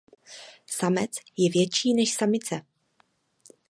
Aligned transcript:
Samec 0.65 1.11
je 1.37 1.51
větší 1.51 1.93
než 1.93 2.13
samice. 2.13 2.61